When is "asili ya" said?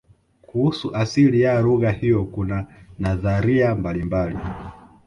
0.95-1.61